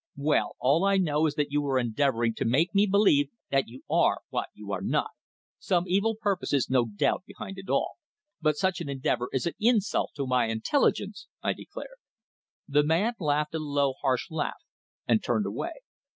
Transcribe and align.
"Well, 0.17 0.55
all 0.59 0.83
I 0.83 0.97
know 0.97 1.27
is 1.27 1.35
that 1.35 1.51
you 1.51 1.63
are 1.67 1.77
endeavouring 1.77 2.33
to 2.37 2.43
make 2.43 2.73
me 2.73 2.87
believe 2.87 3.29
that 3.51 3.67
you 3.67 3.83
are 3.87 4.21
what 4.29 4.49
you 4.55 4.71
are 4.71 4.81
not. 4.81 5.11
Some 5.59 5.83
evil 5.87 6.15
purpose 6.19 6.53
is, 6.53 6.71
no 6.71 6.85
doubt, 6.87 7.21
behind 7.27 7.59
it 7.59 7.69
all. 7.69 7.97
But 8.41 8.55
such 8.57 8.81
an 8.81 8.89
endeavour 8.89 9.29
is 9.31 9.45
an 9.45 9.53
insult 9.59 10.13
to 10.15 10.25
my 10.25 10.45
intelligence," 10.47 11.27
I 11.43 11.53
declared. 11.53 11.99
The 12.67 12.81
man 12.83 13.13
laughed 13.19 13.53
a 13.53 13.59
low, 13.59 13.93
harsh 14.01 14.31
laugh 14.31 14.65
and 15.07 15.23
turned 15.23 15.45
away. 15.45 15.73